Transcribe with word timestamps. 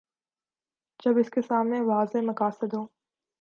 جب 0.99 1.17
اس 1.17 1.29
کے 1.29 1.41
سامنے 1.41 1.81
واضح 1.81 2.17
مقاصد 2.21 2.73
ہوں۔ 2.73 2.87